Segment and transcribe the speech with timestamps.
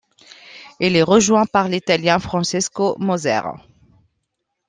[0.79, 3.41] Il est rejoint par l'Italien Francesco Moser.